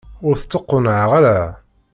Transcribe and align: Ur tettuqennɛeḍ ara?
Ur 0.27 0.35
tettuqennɛeḍ 0.37 1.11
ara? 1.19 1.37